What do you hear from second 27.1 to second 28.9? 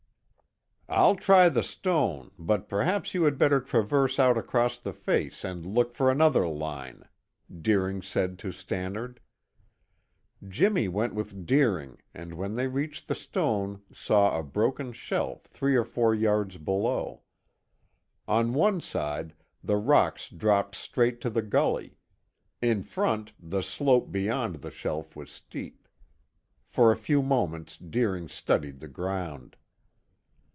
moments Deering studied the